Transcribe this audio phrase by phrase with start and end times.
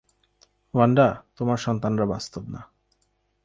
[0.73, 1.07] Wanda,
[1.37, 2.61] তোমার সন্তানরা বাস্তব না।